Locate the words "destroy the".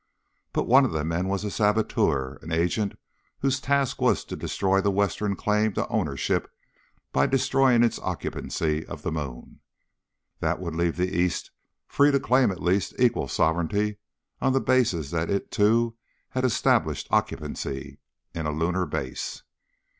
4.35-4.89